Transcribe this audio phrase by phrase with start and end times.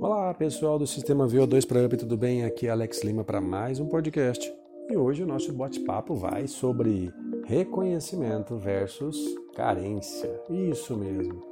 [0.00, 2.44] Olá pessoal do Sistema VO2 para Up, tudo bem?
[2.44, 4.48] Aqui é Alex Lima para mais um podcast.
[4.88, 7.12] E hoje o nosso bate-papo vai sobre
[7.44, 9.18] reconhecimento versus
[9.56, 10.40] carência.
[10.48, 11.42] Isso mesmo.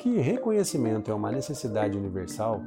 [0.00, 2.60] Que reconhecimento é uma necessidade universal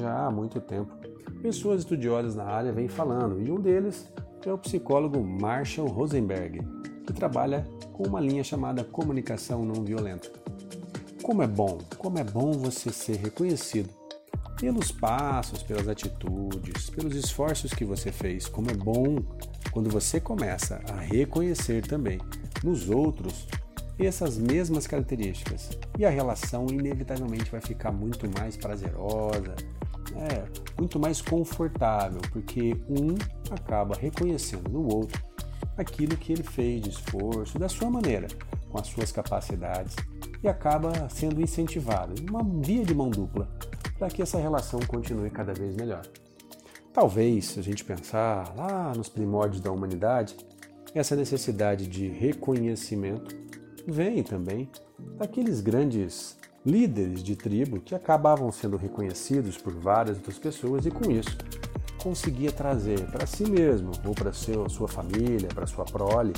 [0.00, 0.92] já há muito tempo.
[1.40, 4.12] Pessoas estudiosas na área vêm falando, e um deles
[4.44, 6.58] é o psicólogo Marshall Rosenberg,
[7.06, 10.28] que trabalha com uma linha chamada comunicação não violenta.
[11.22, 13.99] Como é bom, como é bom você ser reconhecido
[14.60, 18.46] pelos passos, pelas atitudes, pelos esforços que você fez.
[18.46, 19.16] Como é bom
[19.72, 22.20] quando você começa a reconhecer também
[22.62, 23.48] nos outros
[23.98, 25.70] essas mesmas características.
[25.98, 29.54] E a relação inevitavelmente vai ficar muito mais prazerosa,
[30.12, 30.44] né?
[30.78, 33.16] muito mais confortável, porque um
[33.50, 35.22] acaba reconhecendo no outro
[35.76, 38.28] aquilo que ele fez de esforço, da sua maneira,
[38.68, 39.96] com as suas capacidades,
[40.42, 42.14] e acaba sendo incentivado.
[42.28, 43.48] Uma via de mão dupla
[43.98, 46.02] para que essa relação continue cada vez melhor.
[46.92, 50.36] Talvez, se a gente pensar lá nos primórdios da humanidade,
[50.94, 53.36] essa necessidade de reconhecimento
[53.86, 54.68] vem também
[55.16, 61.10] daqueles grandes líderes de tribo que acabavam sendo reconhecidos por várias outras pessoas e com
[61.10, 61.36] isso
[62.02, 66.32] conseguia trazer para si mesmo ou para sua família, para sua prole,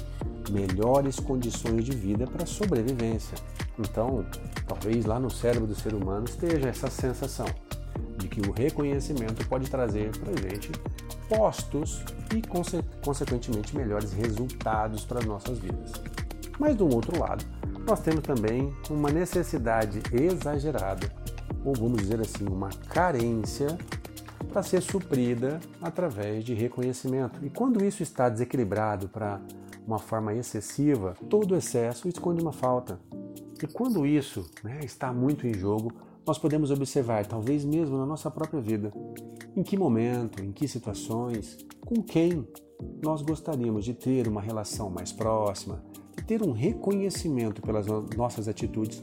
[0.50, 3.36] melhores condições de vida para sobrevivência.
[3.78, 4.26] Então,
[4.66, 7.46] talvez lá no cérebro do ser humano esteja essa sensação
[8.18, 10.70] de que o reconhecimento pode trazer para a gente
[11.28, 12.04] postos
[12.34, 15.92] e, conse consequentemente, melhores resultados para as nossas vidas.
[16.58, 17.44] Mas, do outro lado,
[17.86, 21.10] nós temos também uma necessidade exagerada,
[21.64, 23.76] ou vamos dizer assim, uma carência
[24.44, 27.44] para ser suprida através de reconhecimento.
[27.44, 29.40] E quando isso está desequilibrado para
[29.86, 32.98] uma forma excessiva, todo excesso esconde uma falta.
[33.62, 35.92] E quando isso né, está muito em jogo,
[36.26, 38.92] nós podemos observar, talvez mesmo na nossa própria vida,
[39.56, 42.46] em que momento, em que situações, com quem
[43.02, 45.82] nós gostaríamos de ter uma relação mais próxima,
[46.16, 47.86] de ter um reconhecimento pelas
[48.16, 49.02] nossas atitudes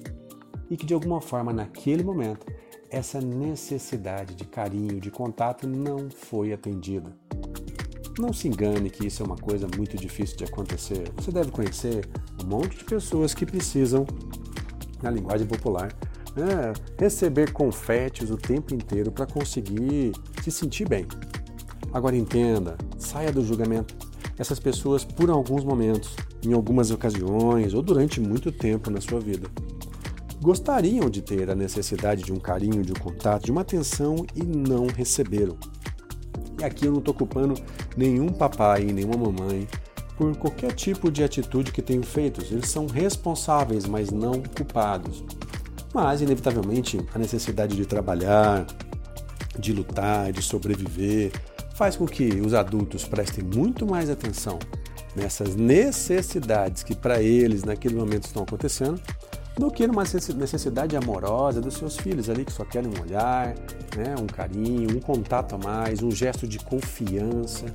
[0.69, 2.45] e que de alguma forma naquele momento
[2.89, 7.16] essa necessidade de carinho, de contato não foi atendida.
[8.17, 11.09] Não se engane que isso é uma coisa muito difícil de acontecer.
[11.16, 12.07] Você deve conhecer
[12.44, 14.05] um monte de pessoas que precisam,
[15.01, 15.95] na linguagem popular,
[16.35, 20.11] né, receber confetes o tempo inteiro para conseguir
[20.44, 21.07] se sentir bem.
[21.94, 23.95] Agora entenda, saia do julgamento.
[24.38, 29.50] Essas pessoas, por alguns momentos, em algumas ocasiões ou durante muito tempo na sua vida,
[30.41, 34.44] gostariam de ter a necessidade de um carinho, de um contato, de uma atenção e
[34.44, 35.57] não receberam.
[36.59, 37.55] E aqui eu não estou culpando
[37.95, 39.67] nenhum papai e nenhuma mamãe
[40.17, 42.41] por qualquer tipo de atitude que tenham feito.
[42.51, 45.23] Eles são responsáveis, mas não culpados.
[45.94, 48.67] Mas, inevitavelmente, a necessidade de trabalhar,
[49.57, 51.31] de lutar, de sobreviver,
[51.73, 54.59] faz com que os adultos prestem muito mais atenção
[55.16, 59.01] nessas necessidades que para eles naquele momento estão acontecendo
[59.59, 63.53] do que numa necessidade amorosa dos seus filhos ali que só querem um olhar,
[63.95, 67.65] né, um carinho, um contato a mais, um gesto de confiança.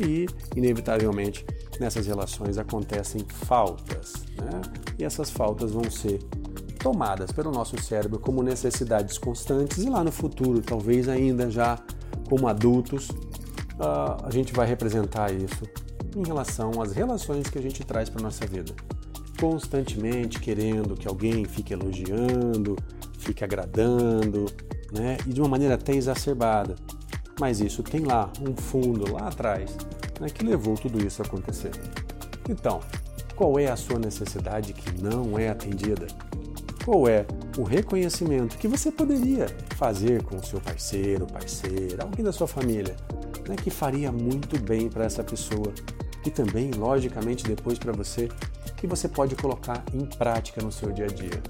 [0.00, 0.26] E,
[0.56, 1.46] inevitavelmente,
[1.78, 4.60] nessas relações acontecem faltas, né?
[4.98, 6.18] e essas faltas vão ser
[6.80, 11.78] tomadas pelo nosso cérebro como necessidades constantes, e lá no futuro, talvez ainda já
[12.28, 15.62] como adultos, uh, a gente vai representar isso
[16.16, 18.74] em relação às relações que a gente traz para nossa vida
[19.38, 22.76] constantemente querendo que alguém fique elogiando,
[23.18, 24.46] fique agradando,
[24.92, 25.18] né?
[25.26, 26.76] E de uma maneira até exacerbada.
[27.40, 29.76] Mas isso tem lá um fundo lá atrás
[30.20, 31.72] né, que levou tudo isso a acontecer.
[32.48, 32.80] Então,
[33.34, 36.06] qual é a sua necessidade que não é atendida?
[36.84, 37.26] Qual é
[37.58, 39.46] o reconhecimento que você poderia
[39.76, 42.94] fazer com o seu parceiro, parceira, alguém da sua família,
[43.48, 45.72] né, que faria muito bem para essa pessoa
[46.24, 48.28] e também, logicamente, depois para você
[48.76, 51.42] que você pode colocar em prática no seu dia a dia.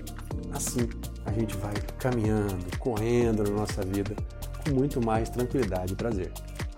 [0.52, 0.88] Assim,
[1.24, 4.14] a gente vai caminhando, correndo na nossa vida
[4.64, 6.32] com muito mais tranquilidade e prazer.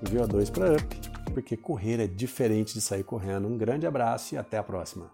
[0.04, 1.00] VO2 para Up,
[1.32, 3.46] porque correr é diferente de sair correndo.
[3.46, 5.10] Um grande abraço e até a próxima.